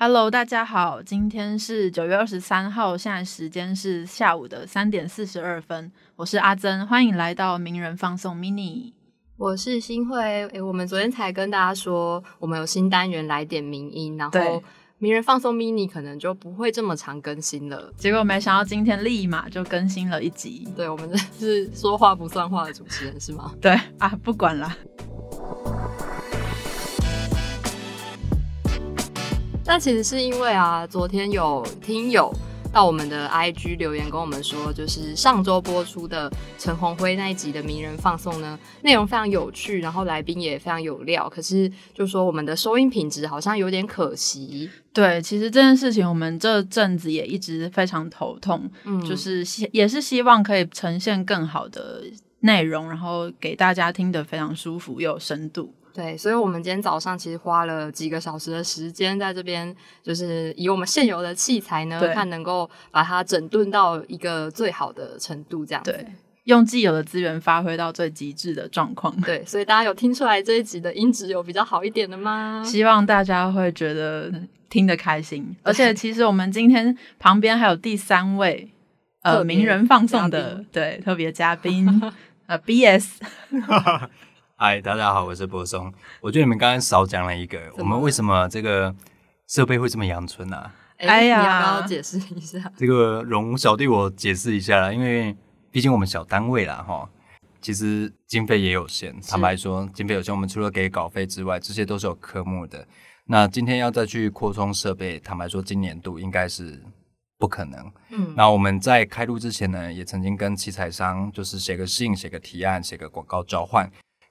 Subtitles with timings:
[0.00, 8.92] Hello，大家好，今天是九月二十三号，现在时间是下午的三点四十二分，我是阿珍，欢迎来到名人放送 mini。
[9.36, 14.62] 我是新慧，诶，我们昨天才跟大家说，我们有新单元来点名音，然后
[14.98, 17.92] 名人放送 mini 可能就不会这么常更新了。
[17.96, 23.52] 结果没想到今天立马就更新了一集，对我们这是说话不算话的主持人是吗？
[23.60, 24.72] 对啊，不管了。
[29.68, 32.32] 但其实是因为啊，昨天有听友
[32.72, 44.70] 到我们的 IG 留言跟我们说，就是上周播出的陈鸿辉那一集的名人放送呢，内容非常有趣，然后来宾也非常有料，可是就说我们的收音品质好像有点可惜。
[44.94, 52.02] 对，其实这件事情我们这阵子也一直非常头痛，嗯，就是希也是希望可以呈现更好的
[52.40, 55.74] 内容，然后给大家听得非常舒服又有深度。
[55.98, 65.82] 对，所以，我们今天早上其实花了几个小时的时间在这边，就是以我们现有的器材呢，看能够把它整顿到一个最好的程度，这样。
[65.82, 66.06] 对，
[66.44, 69.12] 用既有的资源发挥到最极致的状况。
[69.22, 72.62] 对，所以大家有听出来这一集的音质有比较好一点的吗？
[72.64, 74.32] 希望大家会觉得
[74.70, 75.56] 听得开心。
[75.64, 78.70] 而且，其实我们今天旁边还有第三位
[79.22, 82.00] 呃名人放送的对特别嘉宾
[82.46, 83.16] 呃 BS。
[84.60, 85.94] 嗨，大家好，我是柏松。
[86.20, 88.92] 我觉得你们刚刚少讲了一个，我们为什么这个
[89.46, 90.68] 设备会这么阳春呢？
[90.96, 92.72] 哎呀，你要不要解释一下？
[92.76, 95.32] 这个容小弟我解释一下啦，因为
[95.70, 97.08] 毕竟我们小单位啦，哈，
[97.62, 99.14] 其实经费也有限。
[99.20, 102.84] 坦白说，经费有限，我们除了给稿费之外，这些都是有科目的。
[103.26, 106.82] 那今天要再去扩充设备，坦白说，今年度应该是
[107.38, 107.92] 不可能。
[108.10, 113.88] 嗯，那我们在开录之前呢，也曾经跟器材商就是写个信、写个提案、写个广告交换。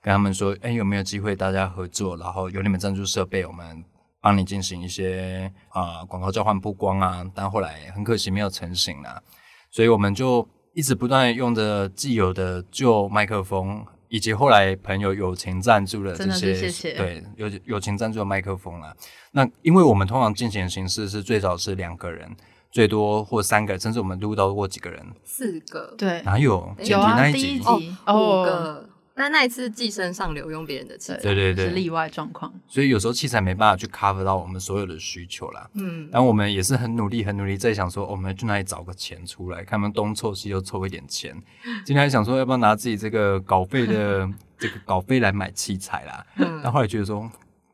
[0.07, 2.15] 跟他们说，哎，有没有机会大家合作？
[2.15, 3.83] 然后有你们赞助设备，我们
[4.21, 7.25] 帮你进行一些啊广告交换曝光啊。
[7.35, 9.21] 但后来很可惜没有成型啊，
[9.69, 16.31] 所以我们就一直不断用着既有的旧麦克风，以及后来朋友友情赞助的这
[16.71, 18.95] 些，对，友友情赞助的麦克风啊。
[19.31, 22.33] 那因为我们通常进行的形式是最少是两个人，
[22.71, 26.73] 最多或三个，甚至我们录到过几个人，四个，对，哪有？
[26.85, 28.89] 有啊，第一集五个。
[29.17, 32.53] 但那一次寄生上流用别人的器材，对对对，是例外状况。
[32.67, 35.67] 所以有时候器材没办法去 cover 到我们所有的需求啦。
[35.73, 41.35] 嗯，然后我们也是很努力、很努力在想说，我们去哪里找个钱出来，看他们东凑西又凑一点钱。
[41.83, 44.29] 今天还想说要不要拿自己这个稿费的
[44.59, 46.25] 这个稿费来买器材啦。
[46.37, 47.27] 嗯，但后来觉得说。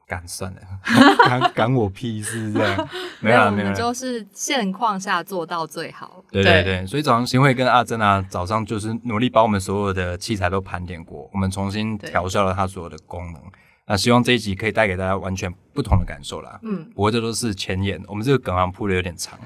[0.08, 0.62] 赶算了，
[1.26, 2.90] 赶赶我屁事这样，
[3.22, 6.24] 没有没有，就是现况下做到最好。
[6.32, 13.42] 对对对，所以早上新会跟阿珍啊，早上就是努力把我们所有的器材都盘点过，我们重新调校了它所有的功能。
[13.86, 16.60] 那希望这一集可以带给大家完全不同的感受啦。
[16.64, 19.38] 嗯，不过这都是前言，我们这个梗行铺的有点长。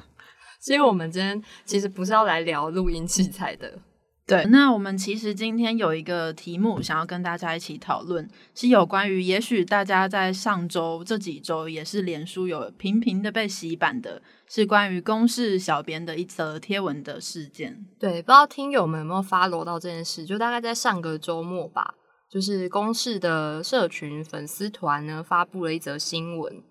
[0.59, 3.79] 所以我们今天其实不是要来聊录音器材的。
[4.27, 17.85] 对，那我们其实今天有一个题目想要跟大家一起讨论，是有关于也许大家在上周这几周也是脸书有频频的被洗版的，是关于公式小编的一则贴文的事件。
[17.97, 20.25] 对，不知道听友们有没有发罗到这件事？
[20.25, 21.95] 就大概在上个周末吧，
[22.29, 26.61] 就是公式的社群粉丝团呢发布了一则新闻，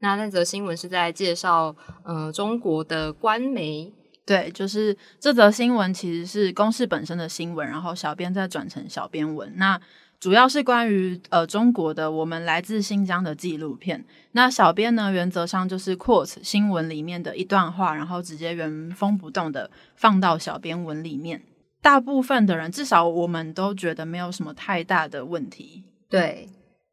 [0.00, 3.92] 那那则新闻是在介绍呃中国的官媒。
[4.24, 9.52] 对，就是这则新闻其实是公示本身的新闻，然后小编再转成小编文。
[9.56, 9.80] 那
[10.20, 14.04] 主要是关于呃中国的我们来自新疆的纪录片。
[14.30, 21.42] 那小编呢，原则上就是 quote 新闻里面的一段话，然后直接原封不动的放到小编文里面。
[21.80, 25.82] 大部分的人，至少我们都觉得没有什么太大的问题。
[26.08, 26.48] 对，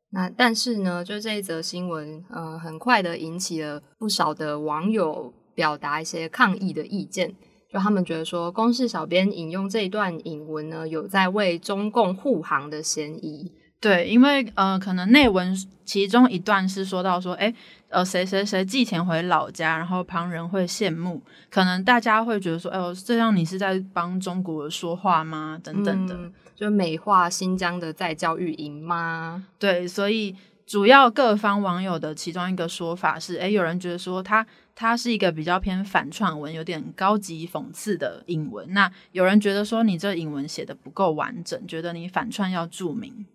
[0.09, 5.31] 那但是呢，就这一则新闻，呃，很快的引起了不少的网友。
[5.59, 7.35] 表达一些抗议的意见，
[7.69, 13.51] 就他们觉得说，公示小编引用这一段引文呢，有在为中共护航的嫌疑。
[13.81, 15.53] 对，因为呃，可能内文
[15.83, 17.53] 其中一段是说到说，哎，
[17.89, 25.59] 呃，谁谁谁寄钱回老家，然后旁人会羡慕，可能大家会觉得说，哎呦，这样你是在帮中国说话吗？
[25.61, 26.17] 等等的，
[26.55, 29.45] 就美化新疆的在教育营吗？
[29.59, 30.33] 对，所以。
[30.69, 34.45] 主要各方网友的其中一个说法是，诶，有人觉得说它
[34.75, 38.71] 它是一个比较偏反串文，有点高级讽刺的引文。
[38.71, 43.25] 那有人觉得说你这引文写的不够完整，觉得你反串要注明。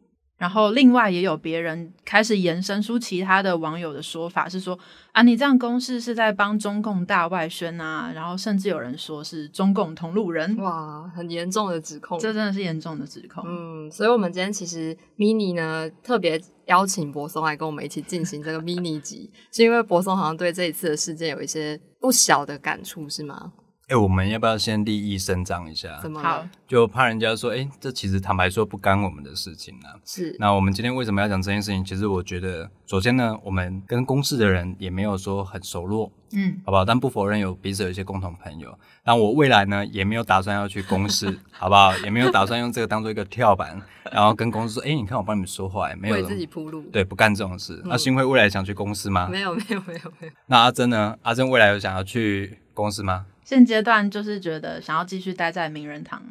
[0.44, 4.78] 然后另外也有别人开始延伸出其他的网友的说法，是说
[5.12, 13.42] 啊，你这样公示是在帮中共大外宣啊，然后甚至有人说是中共同路人，哇，很严重的指控，这真的是严重的指控。
[13.46, 23.50] 嗯，所以我们今天其实 mini 呢特别邀请博松来跟我们一起进行这个 mini 集， 是因为博松好像对这一次的事件有一些不小的感触，是吗？
[23.86, 26.00] 哎，我们要不要先利益伸张一下？
[26.00, 26.42] 怎么好？
[26.66, 29.88] 就怕人家说，哎，这其实坦白说不干我们的事情呢。
[30.06, 30.34] 是。
[30.38, 31.84] 那我们今天为什么要讲这件事情？
[31.84, 36.82] 其实我觉得，首先呢，我们跟公司的人也没有说很熟络，嗯，好不好？
[36.82, 38.74] 但不否认有彼此有一些共同朋友。
[39.04, 41.94] 那我未来呢，也没有打算要去公司，好不好？
[41.98, 43.78] 也没有打算用这个当做一个跳板，
[44.10, 46.80] 然后跟公司说，哎，你看我帮你们说话，没有为自己铺路。
[46.90, 47.82] 对，不干这种事。
[47.84, 49.28] 那新辉未来想去公司吗？
[49.30, 50.32] 没有，没有，没有，没有。
[50.46, 51.18] 那阿珍呢？
[51.20, 53.26] 阿珍未来有想要去公司吗？
[53.44, 56.22] 现阶段就是觉得想要继续待在名人堂，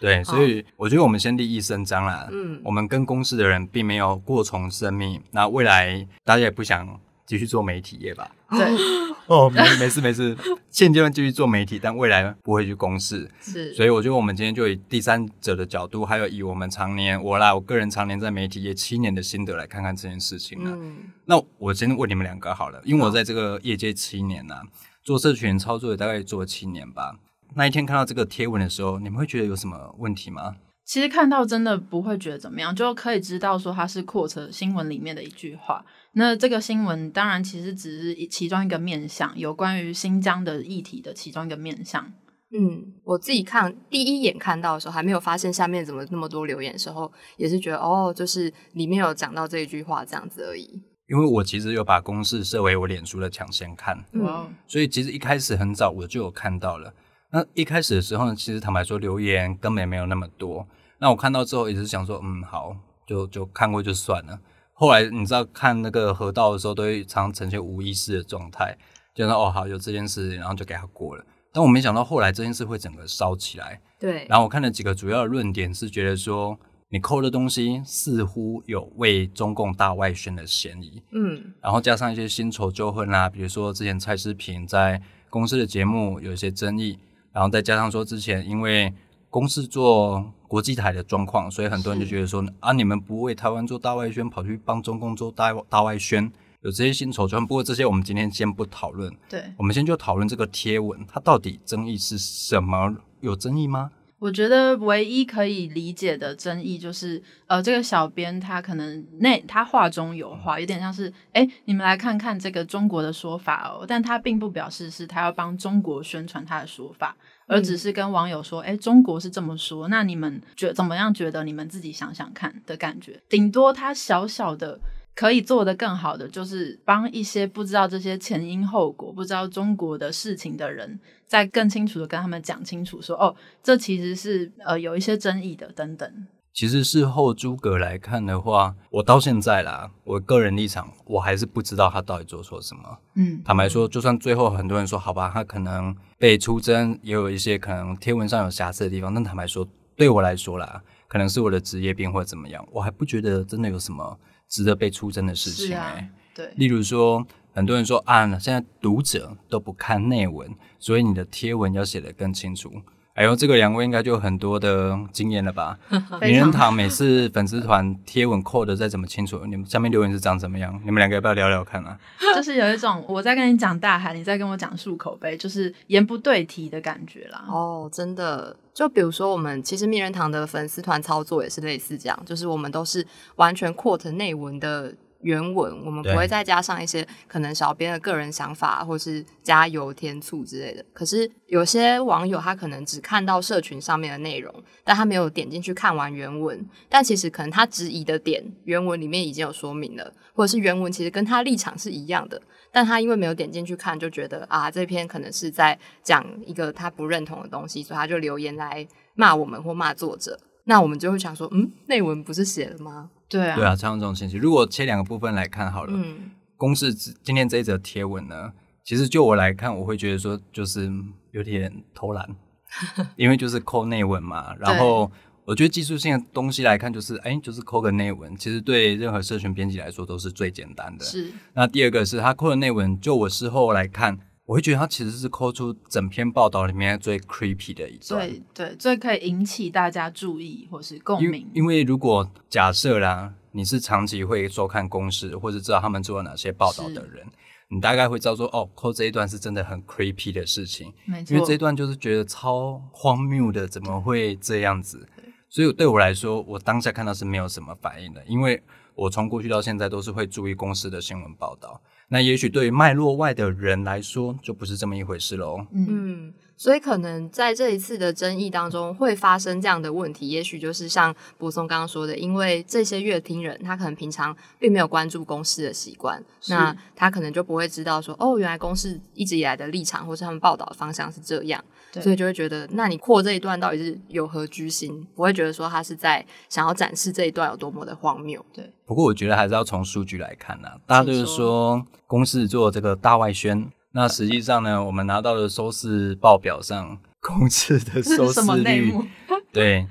[0.00, 2.28] 对， 所以我觉得我们先立一伸张啦。
[2.32, 8.28] 嗯，我们跟公司的人并没有过从生命，那未来大家也不想继续做媒体业吧？
[8.50, 8.66] 对，
[9.26, 10.36] 哦，没没事没事，
[10.68, 13.30] 现阶段继续做媒体，但未来不会去公司。
[13.40, 20.72] 是，所以我觉得我们今天就以第三者的角度，还有以我们常年我啦，我个人常年在媒体业七年的心得来看看这件事情了。
[20.74, 20.96] 嗯，
[21.26, 24.62] 那我先问你们两个好了，因为我在这个业界七年呐。
[25.02, 27.18] 做社群操作也大概做了七年吧。
[27.54, 30.56] 那一天看到这个贴文的时候，你们会觉得有什么问题吗？
[30.84, 35.84] 其实看到真的不会觉得怎么样，就可以知道说它是扩车新闻里面的一句话。
[36.14, 42.12] 那这个新闻当然其实只是其中一个面向，有关于新疆的议题的其中一个面向。
[42.52, 50.82] 嗯，我自己看第一眼看到的时候，还没有发现下面怎么那么多留言的时候，也是觉得哦，就是里面有讲到这一句话这样子而已。
[51.10, 56.94] 因为我其实有把公式设为我脸书的抢先看，哇，所以其实一开始很早我就有看到了。
[57.32, 60.64] 那一开始的时候呢，其实坦白说留言根本没有那么多。
[60.98, 62.76] 那我看到之后也是想说，嗯，好，
[63.08, 64.38] 就就看过就算了。
[64.72, 68.78] 后来你知道看那个河道的时候，都会常呈现无意识的状态，
[69.12, 71.24] 就说哦好有这件事，然后就给他过了。
[71.52, 73.80] 但我没想到后来这件事会整个烧起来。
[73.98, 74.26] 对。
[74.28, 76.56] 然后我看了几个主要的论点，是觉得说。
[76.92, 86.98] 你扣的东西似乎有为中共大外宣的嫌疑，嗯，然后加上一些新仇旧恨啊，比如说之前蔡诗平在公司的节目有一些争议，
[87.32, 88.92] 然后再加上说之前因为
[89.28, 96.24] 公司做国际台的状况，所以很多人就觉得说啊，你们不为台湾做大外宣，跑去帮中共做大大外宣，
[96.62, 97.46] 有这些新仇旧恨。
[97.46, 102.96] 不过这些我们今天先不讨论，对，我们先就讨论这个贴文，它到底争议是什么？
[103.20, 103.92] 有争议吗？
[104.20, 121.12] 我觉得唯一可以理解的争议就是，呃，这个小编他可能那他话中有话，有点像是，哎，你们来看看这个中国的说法哦，但他并不表示是他要帮中国宣传他的说法，而只是跟网友说，哎，中国是这么说，那你们觉怎么样？
[121.14, 124.78] 觉得你们自己想想看的感觉，顶多他小小的。
[125.14, 136.26] 可以做得更好的，就是帮一些不知道这些前因后果、不知道中国的事情的人，再更清楚的跟他们讲清楚，说哦，这其实是呃有一些争议的等等。
[136.52, 142.98] 其实事后诸葛来看的话，我到现在啦，我个人立场，我还是不知道他到底做错什么。
[143.14, 154.18] 嗯，坦白说，就算最后很多人说好吧，他可能被出征，也有一些可能贴文上有瑕疵的地方，但坦白说，对我来说啦，可能是我的职业病或者怎么样，我还不觉得真的有什么。
[154.50, 162.82] 值得被出征的事情哎，对，例如说，很多人说啊，现在读者都不看内文，所以你的贴文要写得更清楚。
[163.14, 165.78] 哎呦，这个两位应该就有很多的经验了吧？
[166.22, 170.72] 名人堂每次粉丝团贴文扣的再怎么清楚，你们下面留言是长怎么样？
[170.84, 171.98] 你们两个要不要聊聊看啊？
[172.34, 177.44] 就是有一种我在跟你讲大海，你在跟我讲漱口杯，就是言不对题的感觉啦。
[177.48, 178.56] 哦，真的。
[178.72, 183.04] 就比如说，我们其实名人堂的粉丝团操作也是类似这样，就是我们都是
[183.36, 190.84] 完全 quote 内文的原文，我们不会再加上一些可能小编的个人想法，或是加油添醋之类的。
[190.92, 202.40] 可是有些网友他可能只看到社群上面的内容，但他没有点进去看完原文，但其实可能他质疑的点原文里面已经有说明了，或者是原文其实跟他立场是一样的。
[202.72, 210.38] 但他因为没有点进去看，就觉得啊，这篇可能是在讲一个他不认同的东西，所以他就留言来骂我们或骂作者。
[210.64, 213.10] 那我们就会想说，嗯，内文不是写了吗？
[213.30, 214.36] 对啊，对啊，常有这种情绪。
[214.36, 218.52] 如果切两个部分来看好了，嗯，公式今天这一则贴文呢，
[218.84, 220.92] 其实就我来看，我会觉得说就是
[221.30, 222.28] 有点偷懒，
[223.16, 225.10] 因为就是扣内文嘛，然后。
[225.46, 231.04] 我觉得技术性的东西来看，就是哎，就是扣个内文，其实对任何社群编辑来说都是最简单的。
[231.04, 231.32] 是。
[231.54, 234.16] 那第二个是他扣的内文，就我事后来看，
[234.50, 238.28] 我会觉得它其实是抠出整篇报道里面最 creepy 的一段。
[238.28, 241.48] 对对最可以引起大家注意或是共因鸣。
[241.54, 247.24] 因为如果假设啦，你是长期会收看公视或者知道他们做了哪些报道的人，
[247.68, 255.06] 你大概会知道说，哦，抠这一段是真的很 creepy 的事情，没错因为这一段就是觉得超荒谬的，怎么会这样子？
[255.50, 258.62] 所以对我来说，我当下看到是没有什么反应的，因为
[258.94, 261.82] 我从过去到现在都是会注意公司的新闻报道。
[262.08, 265.66] 那也许对于脉络外的人来说，就不是这么一回事喽。
[265.72, 285.08] 嗯，嗯，所以可能在这一次的争议当中会发生这样的问题，也许就是像柏松刚刚说的，因为这些乐听人他可能平常并没有关注公司的习惯，那他可能就不会知道说，哦，原来公司一直以来的立场或是他们报道的方向是这样，所以就会觉得，那你扩这一段到底是有何居心？
[285.14, 288.44] 不会觉得说他是在想要展示这一段有多么的荒谬。
[288.52, 299.04] 对不过我觉得还是要从数据来看呐、大家都是说公司做这个大外宣，那实际上呢，我们拿到的收视报表上，公司的收视率幕？
[299.52, 299.86] 对，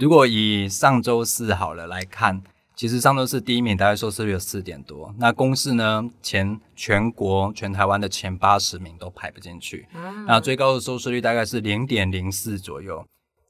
[0.00, 2.42] 如果以上周四好了来看，
[2.74, 9.86] 其实上周四第一名大概收视率有四点多，那公视呢前全国全台湾的前八十名都排不进去，
[10.26, 13.06] 那最高的收视率大概是零点零四左右。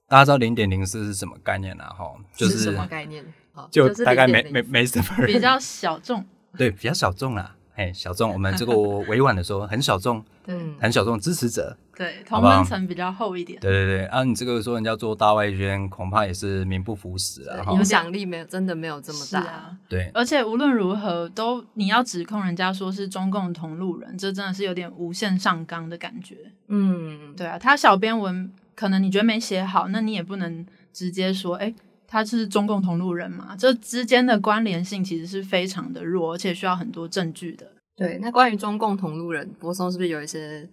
[0.07, 1.89] 大家知道零点零四是什么概念啊？
[1.89, 3.25] 哈，就是什么概念？
[3.71, 6.23] 就大概没0.04没没什么人比较小众，
[6.59, 7.57] 对，比较小众啦。
[7.75, 8.73] 哎，小众，我们这个
[9.09, 11.77] 委婉的说，很小众，嗯很小众支持者。
[11.97, 13.61] 对，同温层比较厚一点。
[13.61, 17.63] 对对对，啊，你这个说人家做大外宣，恐怕也是名不符实啊。
[17.63, 19.41] 哈影响力没有真的没有这么大。
[19.41, 26.37] 啊，对，而且无论如何，都你要指控人家说是中共同路人，这真的是有点无限上纲的感觉。
[26.67, 31.73] 嗯，对啊，他小编文可能你觉得没写好，那你也不能直接说，哎，
[32.15, 33.57] 他是中共同路人嘛？
[33.59, 37.67] 这之间的关联性其实是非常的弱，而且需要很多证据的。
[37.97, 38.19] 对。
[38.23, 40.69] 那关于中共同路人，柏松是不是有一些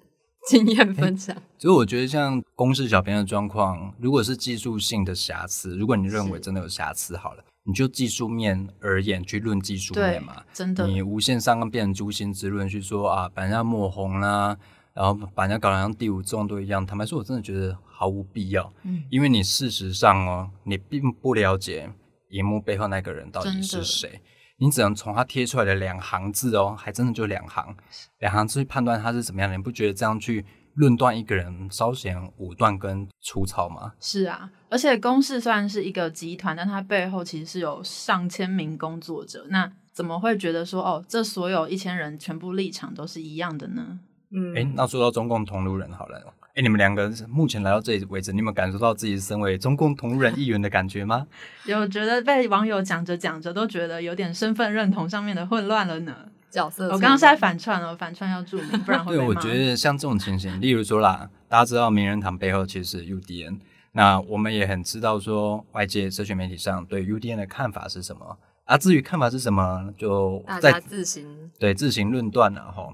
[0.47, 1.35] 经验分享？
[1.57, 14.55] 所以我觉得像公示小编的状况，如果是技术性的瑕疵，如果你认为真的有瑕疵，好了，你就技术面而言去论技术面嘛。，真的，你无限上纲变成诛心之论，去说啊，反正要抹红啦、
[14.93, 16.85] 然后把人家搞得像第五纵队一样。
[16.85, 21.91] 坦白说，我真的觉得毫无必要，嗯因为你事实上哦，你并不了解
[22.29, 24.21] 荧幕背后那个人到底是谁，
[24.57, 27.75] 你只能从他贴出来的两行字哦，还真的就两行，
[28.19, 29.55] 两行字去判断他是怎么样的。
[29.55, 30.45] 你不觉得这样去
[30.75, 33.93] 论断一个人稍显武断跟粗糙吗？
[33.99, 39.45] 是啊，而且公视虽然是一个集团，但它背后其实是有上千名工作者。
[39.49, 43.99] 那怎么会觉得说，哦，这所有一千人全部立场都是一样的呢？
[44.31, 51.27] 嗯，哎、那说到中共同路人好了，哎，你们两个目前来到这里为止，你们感受到自己身为中共同路人一员的感觉吗？
[51.65, 56.15] 有觉得被网友讲着讲着都觉得有点身份认同上面的混乱了呢。
[56.49, 56.87] 角色。
[56.87, 59.33] 我刚刚是在，反串哦，反串要注明，不然会对，我。
[59.35, 63.59] 觉得像这种情形，例如说啦，大家知道名人堂背后其实是 UDN，
[63.93, 68.77] 那我们也很知道说外界社群媒体上对 UDN 的看法是什么啊。
[68.77, 72.89] 至于看法是什么，就大家在自行对自行论断了哈。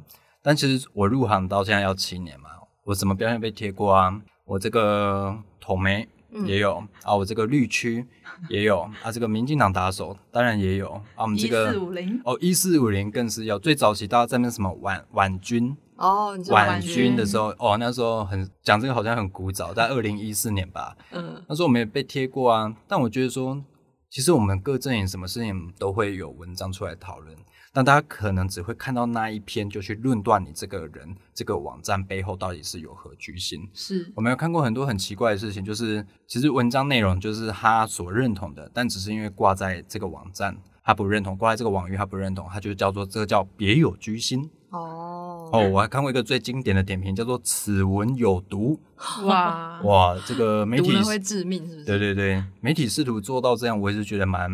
[0.47, 2.51] 但其实我入行到现在要七年嘛，
[2.85, 4.21] 我什么标签被贴过啊？
[4.45, 6.07] 我这个统媒
[6.45, 8.07] 也有、啊，我这个绿区
[8.47, 13.59] 也有啊，这个民进党打手当然也有啊，我们这一个四五零，哦一四五零更是有。
[13.59, 23.61] 最早期大家在那什么婉婉君哦，婉君君的时候，哦那时候很讲这个好像很古早，在二零一四年吧，嗯那时候我们也被贴过啊，但我觉得说，
[24.09, 27.35] 其实我们各阵营什么事情都会有文章出来讨论，
[27.73, 33.69] 但大家可能只会看到那一篇就去论断你这个人、这个网站背后到底是有何居心。
[33.73, 40.57] 是我们有看过很多很奇怪的事情，就是其实文章内容就是他所认同的，但只是因为挂在这个网站。
[40.83, 45.69] 他不认同，挂在这个网域他不认同，他就叫做这个叫别有居心哦哦。
[45.69, 48.79] 我还看过一个最经典的点评，叫做此文有毒。
[49.25, 51.85] 哇，哇，这个媒体会致命，是不是？
[51.85, 54.49] 对对对，媒体试图做到这样，我也是觉得蛮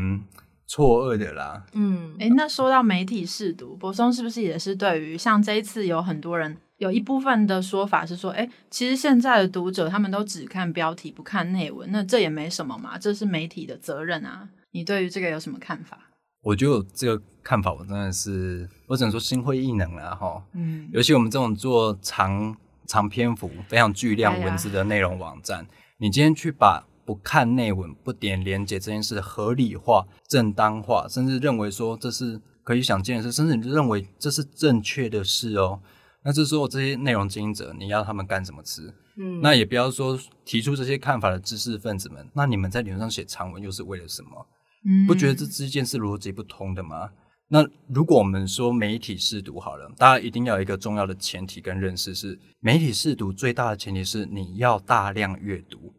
[0.65, 1.65] 错愕的啦。
[1.73, 14.49] 嗯，哎，那说到媒体试读，博松是不是也是对于像这一次有很多人有一部分的说法是说，哎，其实现在的读者他们都只看标题不看内文，那这也没什么嘛，这是媒体的责任啊。
[14.71, 15.97] 你对于这个有什么看法？
[16.41, 20.43] 我觉得我这个看法，我真的是，我只能说心灰意冷了哈。
[20.53, 22.53] 嗯，尤其我们这种做长
[22.85, 25.65] 长篇幅、非常巨量文字的内容网站，
[25.99, 35.79] 你今天去把不看内文、不点连接这件事合理化、正当化，甚至认为说这是可以想见的事，甚至你认为这是正确的事哦。
[36.23, 38.93] 那这时候这些内容经营者，你要他们干什么吃？
[39.15, 44.47] 嗯那也不要说提出这些看法的知识分子们，那你们在理论上写长文又是为了什么？
[44.85, 47.11] 嗯不觉得这之间是逻辑不通的吗？
[47.49, 55.93] 那如果我们说媒体试读好了，大家一定要有一个重要的前提跟认识是，媒体试读最大的前提是你要大量阅读，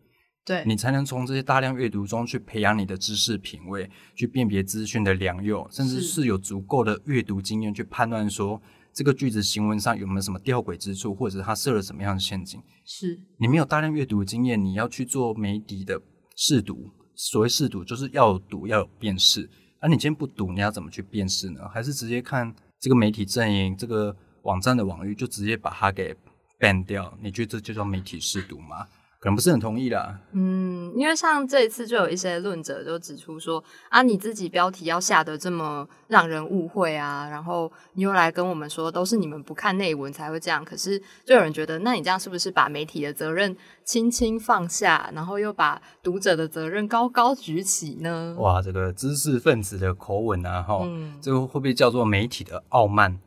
[0.45, 8.61] 对，你才能从这些大量阅读中去培养你的知识品味，去辨别资讯的良莠，甚至是是有足够的阅读经验去判断说
[8.93, 12.63] 这个句子行文上有没有什么吊诡之处，或者它设了什么样的陷阱。
[12.85, 16.01] 是你没有大量阅读经验，你要去做媒体的
[16.37, 16.91] 试读。
[17.17, 19.49] 所谓试读，就是要有读，要有辨识。
[19.79, 21.69] 而、你今天不读，你要怎么去辨识呢？
[21.73, 26.15] 还是直接看这个媒体阵营、这个网站的网域，就直接把它给
[26.59, 27.17] ban 掉？
[27.23, 28.87] 你觉得这就叫媒体试读吗？
[29.25, 30.19] 可能不是很同意啦。
[30.33, 48.37] 嗯，因为像这一次就有一些论者就指出说啊，你自己标题要下的这么让人误会啊，然后你又来跟我们说都是你们不看内文才会这样，可是就有人觉得，那你这样是不是把媒体的责任轻轻放下，然后又把读者的责任高高举起呢？
[48.39, 53.19] 哇，这个知识分子的口吻啊，哈、嗯这个会不会叫做媒体的傲慢？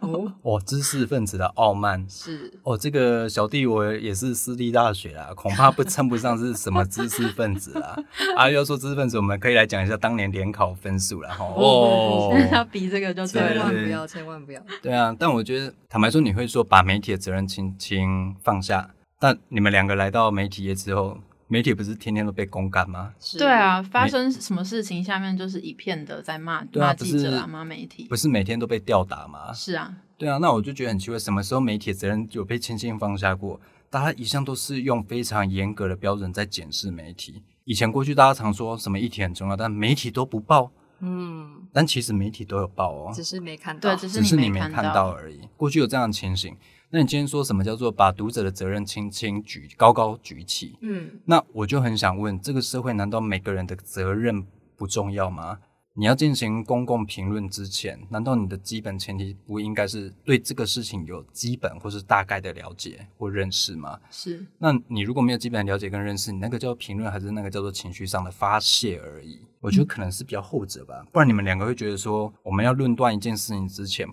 [0.00, 2.04] 哦，哦，知识分子的傲慢。
[2.08, 7.96] 是哦，这个小弟我也是私立大学啦，恐怕不 称不上是什么知识分子啦。
[8.36, 11.34] 啊，要说知识分子，我们可以来讲一下当年联考分数啦。
[11.34, 11.44] 哈。
[11.44, 13.64] 哦，现 在要比这个就千了。
[13.64, 14.62] 万不要，千万不要。
[14.82, 18.90] 对啊，但我觉得坦白说，你会说把媒体的责任轻轻放下，
[19.20, 23.12] 但你们两个来到媒体业之后，媒体不是天天都被公干吗？
[23.20, 28.16] 是对，啊，发生什么事情，下面就是一片的在骂骂啊不是记者啊，骂媒体不。
[28.16, 29.52] 是每天都被吊打吗？
[29.52, 33.60] 是啊，对啊，那我就觉得很奇怪，什么时候媒体的责任有被轻轻放下过？
[33.88, 37.42] 大家一向都是用非常严格的标准在检视媒体。
[37.64, 45.40] 以前过去大家常说什么议题很重要，但媒体都不报，嗯，但其实媒体都有报哦，只是没看到，对，只是你没没看到而已。
[45.56, 46.56] 过去有这样的情形，
[46.90, 50.78] 那你今天说什么叫做把读者的责任轻轻举高高举起？
[50.80, 55.58] 嗯，那我就很想问，这个社会难道每个人的责任不重要吗？
[55.98, 63.98] 你要进行公共评论之前，难道你的基本前提不应该是对这个事情有基本或是大概的了解或认识吗？
[64.10, 69.40] 是那你如果没有基本的了解跟认识，你那个叫评论还是那个叫做情绪上的发泄而已？
[69.58, 74.06] 我觉得可能是比较后者吧，不然你们两个会觉得说，我们要论断一件事情之前，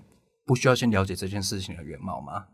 [0.45, 2.45] 不需要先了解这件事情的原貌吗？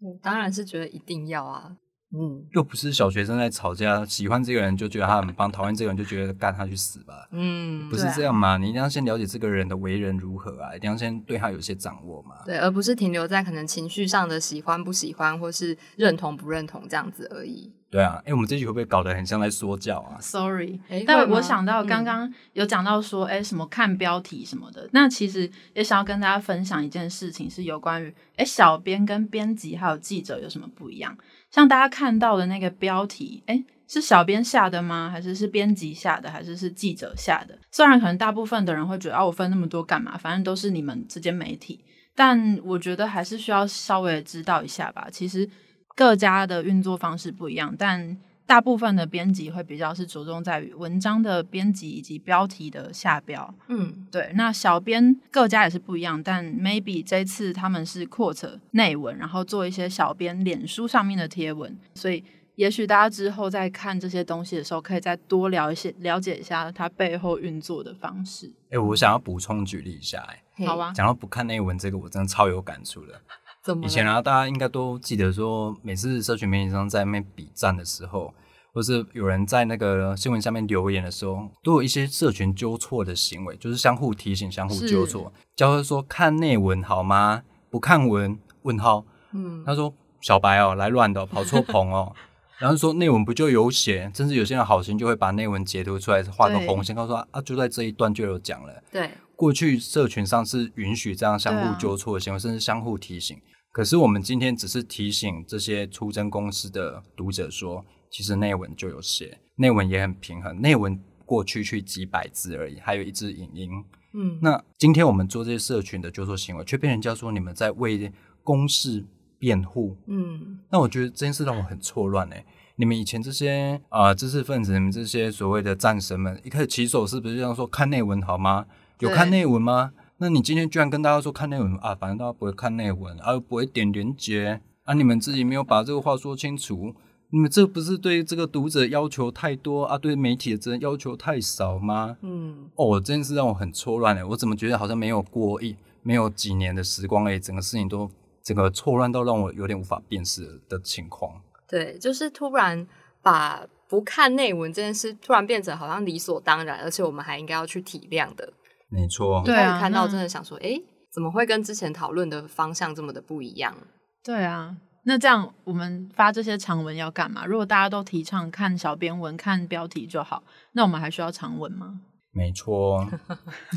[0.00, 1.76] 我当然是觉得一定要啊，
[2.12, 7.28] 嗯又不是小学生在吵架，喜欢这个人就觉得他很棒，讨厌这个人就觉得干他去死吧。
[7.30, 8.56] 嗯，不是这样嘛？
[8.56, 12.36] 你一定要先了解这个人的为人如何啊，一定要先对他有些掌握嘛。
[12.44, 17.72] 对，而不是停留在可能情绪上的喜欢不喜欢，或是认同不认同这样子而已。
[17.88, 31.16] 对啊，哎，我们这局会不会搞得很像在说教啊？Sorry， 但我想到嗯刚刚有讲到说，哎、什么看标题什么的，那其实也想要跟大家分享一件事情，是有关于，哎、小编跟编辑还有记者有什么不一样？
[31.50, 35.10] 像大家看到的那个标题，哎、是小编下的吗？
[35.10, 36.30] 还是是编辑下的？
[36.30, 37.58] 还是是记者下的？
[37.70, 40.16] 虽然可能大部分的人会觉得，啊，我分那么多干嘛？
[40.16, 41.84] 反正都是你们这间媒体，
[42.14, 45.08] 但我觉得还是需要稍微知道一下吧。
[45.10, 45.48] 其实
[45.96, 48.16] 各家的运作方式不一样，但
[48.50, 53.54] 大部分的编辑会比较是着重在于文章的编辑以及标题的下标。
[53.68, 62.24] 嗯，对，那小编各家也是不一样，但 maybe 这次他们是 quote 内文，然后做一些小编脸书上面的贴文，所以
[62.56, 68.52] 也许大家之后在看这些东西的时候，可以再多聊一些，了解一下它背后运作的方式。
[68.70, 73.14] 哎，我想要补充举例一下，哎，好，啊，讲到不看内文这个，我真的超有感触的。
[73.62, 78.34] 怎么以前啊，大家应该都记得说，每次社群媒体上在那边比战的时候，
[78.72, 87.42] 或是有人在那个新闻下面留言的时候，都有一些社群纠错的行为，就是相互提醒、相互纠错，教会说看内文好吗？
[87.70, 88.38] 不看文？
[88.62, 89.04] 问号。
[89.32, 92.14] 嗯，他说小白哦，来乱的哦、跑错棚哦。
[92.58, 98.82] 然后说内文不就有写，甚至有些人好心就会把内文截图出来，画个对红线，告诉他啊，就在这一段就有讲了。
[98.92, 103.40] 对，过去社群上是允许这样相互纠错的行为，甚至相互提醒。
[103.72, 113.70] 可是我们今天只是提醒这些出征公司的读者说，其实内文就有写，内文也很平衡，内文过去去几百字而已，还有一支影音。
[114.12, 119.04] 嗯，那今天我们做这些社群的纠错行为，却被人家说你们在为公事
[119.38, 122.44] 辩护，嗯，那我觉得这件事让我很错乱哎。
[122.76, 128.66] 你们以前这些啊、呃知识分子，你们这些所谓的战神们，一开始起手是不是这样说看内文好吗？
[128.98, 129.92] 有看内文吗？
[130.16, 136.94] 那你今天居然跟大家说看内文啊，反正大家不会看内文，啊又不会点连接啊，你们自己没有把这个话说清楚，
[137.32, 142.16] 你们这不是对这个读者要求太多啊，对媒体的责任要求太少吗？
[142.22, 148.10] 嗯，哦，这件事让我很错乱哎，我怎么觉得好像没有过一没有几年的时光哎，整个事情都
[148.42, 151.40] 整个错乱到让我有点无法辨识的情况。
[151.68, 152.86] 对，就是突然
[153.22, 158.52] 把不看内文这件事突然变成好像理所当然，而且我们还应该要去体谅的。
[158.88, 160.80] 没错，对看到真的想说，哎，
[161.12, 163.76] 怎么会跟之前讨论的方向这么的不一样？
[164.24, 167.46] 对啊，那这样我们发这些长文要干嘛？
[167.46, 172.00] 如果大家都提倡看小编文、看标题就好，那我们还需要长文吗？
[172.32, 173.04] 没错。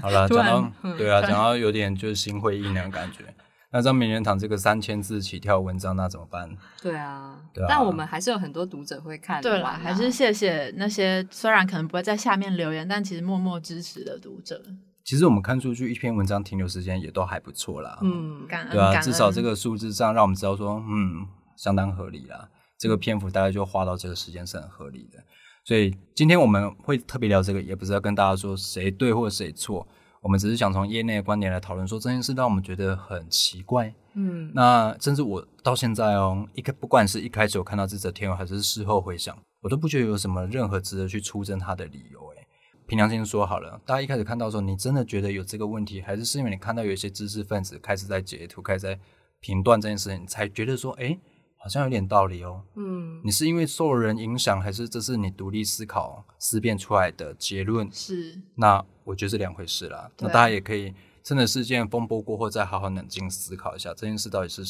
[0.02, 3.34] 好了，突 讲到对啊，讲到有点就是心灰意冷的感觉。
[3.72, 6.48] 那张名人堂这个三千字起跳文章，那怎么办？
[6.80, 9.42] 对啊，对啊但我们还是有很多读者会看。
[9.42, 14.62] 对啦，还是谢谢那些虽然可能不会在下面留言，但其实默默支持的读者，
[15.04, 18.00] 其实我们看出去一篇文章停留时间也都还不错啦。
[18.02, 22.50] 嗯，感恩对啊，至少这个数字上让我们知道说，嗯，相当合理啦。
[22.78, 25.20] 这个篇幅大概就花到这个时间是很合理的。
[25.66, 29.88] 所以今天我们会特别聊这个，也不是要跟大家说谁对或谁错，
[30.22, 33.94] 我们只是想从业内的观点来讨论说这件事让我们觉得很奇怪。
[34.16, 42.20] 嗯，那甚至我到现在哦，一开不管是一开始我看到这则天文，还是事后回想，我都不觉得有什么任何值得去出征它的理由。
[42.36, 42.43] 诶，
[42.86, 49.00] 凭良心说好了，大家一开始看到的时候，你真的觉得有这个问题，还是是因为你看到有一些知识分子开始在截图，开始在
[49.40, 51.20] 评断这件事情，你才觉得说，诶，
[51.58, 52.62] 好像有点道理哦。
[52.76, 57.90] 嗯，你是因为受人影响，还是这是你独立思考思辨出来的结论？
[57.92, 60.12] 是那我觉得是两回事啦。
[60.20, 60.94] 那大家也可以
[61.24, 64.64] 趁着事件风波过后，再好好冷静思考一下这件事到底是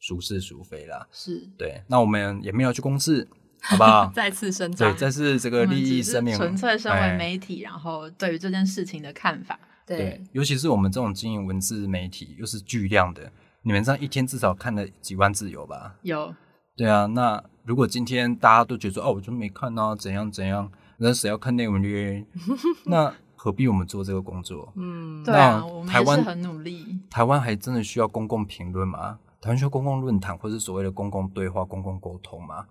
[0.00, 1.06] 孰是孰非啦。
[1.12, 3.28] 是，对，那我们也没有去公示，
[3.62, 4.10] 好不好？
[4.14, 13.30] 再次伸对，张，这是这个利益声明，纯粹身为哎媒体，然后对于这件事情的看法，对，尤其是我们这种经营文字媒体，又是巨量的，
[13.62, 15.94] 你们这样一天至少看了几万字有吧？
[16.02, 16.34] 有
[16.76, 22.24] 对啊，那如果今天大家都觉得说哦，我就没看啊，怎样怎样，那谁要看内文嘞？
[22.86, 24.72] 那何必我们做这个工作？
[24.76, 29.18] 嗯，对啊，那我们台湾也是很努力，台湾还真的需要公共评论吗？
[29.40, 32.66] 台湾需要公共论坛，或是所谓的公共对话、公共沟通吗？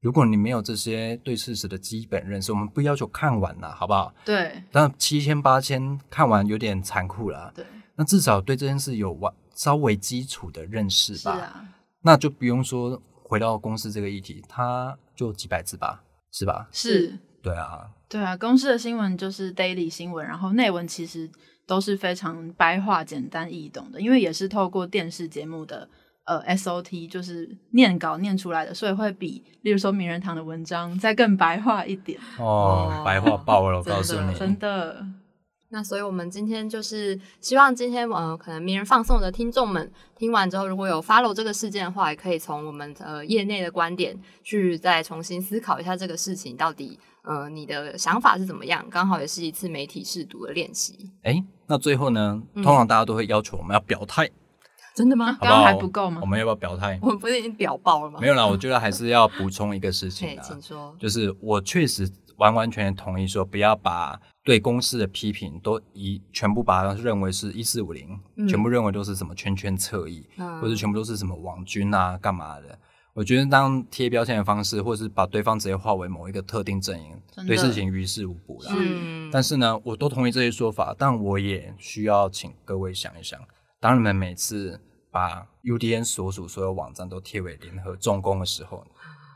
[0.00, 4.14] 如果你没有这些对事实的基本认识，我们不要求看完了，好不好？
[4.24, 7.52] 对但七千八千看完有点残酷了。
[7.54, 7.64] 对，
[7.96, 11.34] 那至少对这件事有完稍微基础的认识吧。
[11.34, 11.68] 是啊，
[12.02, 16.68] 那就不用说回到公司这个议题，它就几百字吧，是吧？
[16.70, 21.28] 是，对啊，对啊，公司的新闻就是 daily 新闻，然后内文其实
[21.66, 25.88] 都是非常白话、简单易懂的，因为也是透过电视节目的
[26.28, 35.04] 呃 SOT，就是念稿念出来的，所以会比例如说名人堂的文章再更白话一点，哦，哦白话爆了，我真的告诉你，真的。
[35.70, 48.82] 那所以，我们今天就是希望今天呃，可能名人放送的听众们听完之后，如果有 follow 这个事件的话，也可以从我们呃业内的观点去再重新思考一下这个事情到底呃你的想法是怎么样。
[48.90, 51.10] 刚好也是一次媒体试读的练习。
[51.22, 54.30] 哎，那最后呢，嗯通常大家都会要求我们要表态，
[54.98, 55.32] 真的吗？
[55.34, 55.50] 好不好？
[55.50, 56.98] 刚刚还不够吗我们要不要表态？
[57.00, 58.18] 我们不是已经表爆了吗？
[58.20, 60.96] 没有啦，我觉得还是要补充一个事情对， 啊，请说。
[60.98, 72.76] 就是我确实完完全全同意说，不要把对公司的批评都一全部把它认为是一四五零，嗯全部认为都是什么圈圈侧翼，嗯或者全部都是什么网军啊，干嘛的？
[73.14, 78.72] 我觉得当贴标签的方式，或是把对方直接划为某一个特定阵营，真的对事情于事无补啦。
[78.76, 83.40] 嗯，但是呢，我都同意这些说法，但我也需要请各位想一想，
[83.80, 88.86] 当你们每次把 UDN 所属所有网站都贴为联合重工的时候，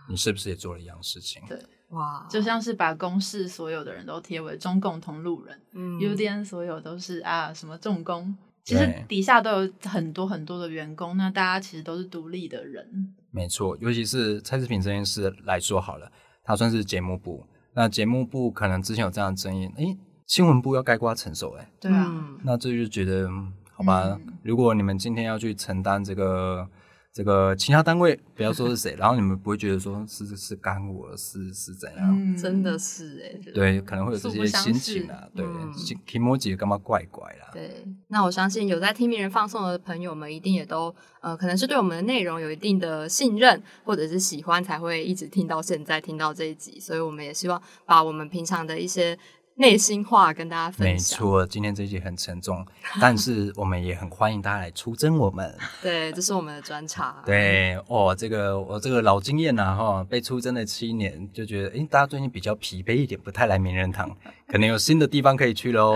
[0.08, 1.42] 你是不是也做了一样事情？
[1.48, 1.58] 对。
[1.90, 6.00] 哇，就像是把公示所有的人都贴为中共同路人、嗯。
[6.00, 16.10] U d n 所有都是啊什么重工，其实底下都有很多很多的员工，那大家其实都是独立的人，没错，尤其是蔡志平这件事来说好了，
[16.42, 22.38] 他算是节目部，那节目部可能之前有这样的争议，诶，新闻部要盖瓜承受，诶，对啊，嗯。
[22.42, 24.32] 那这就觉得嗯好吧，嗯。
[24.42, 26.68] 如果你们今天要去承担这个
[27.12, 32.36] 这个其他单位，不要说是谁， 然后你们不会觉得说是是干我是是怎样，嗯。
[32.36, 35.44] 真的是哎、对，可能会有这些心情啊，对
[36.06, 46.80] 提摩吉干嘛怪怪啦，对，那我相信有在听名人放送的朋友们，一定也都呃，可能是对我们的内容有一定的信任或者是喜欢，才会一直听到现在，听到这一集。
[46.80, 49.16] 所以我们也希望把我们平常的一些
[49.56, 50.92] 内心话跟大家分享。
[50.94, 52.64] 没错，今天这一集很沉重，
[53.00, 55.54] 但是 我们也很欢迎大家来出征我们。
[55.82, 64.10] 对，这是我们的专场。，对哦，这个我这个老经验呐、哈，被出征了七年，就觉得诶，大家最近比较疲惫一点，不太来名人堂，
[64.48, 65.94] 可能有新的地方可以去喽。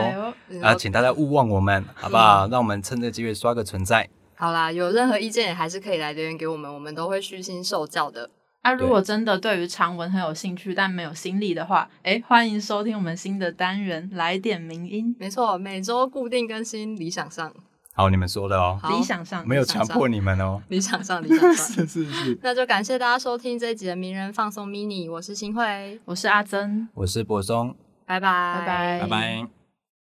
[0.62, 2.46] 啊，请大家勿忘我们，好不好？
[2.48, 4.08] 让我们趁这机会刷个存在。
[4.38, 8.28] 好啦，有任何意见也还是可以来留言给我们，我们都会虚心受教的。
[8.66, 15.14] 啊，如果真的对于长文很有兴趣，但没有心力的话，哎，欢迎收听我们新的单元《来点名音。
[15.20, 17.55] 没错，每周固定更新，理想上，
[17.94, 20.61] 好，你们说的哦，理想上没有强迫你们哦。
[20.66, 21.55] 理想上，理想上。
[21.87, 27.72] 是是是，那就感谢大家收听这一集的名人放松 mini，我是新慧，我是阿珍，我是柏松，
[28.05, 29.00] 拜拜，拜拜。
[29.02, 29.65] 拜拜。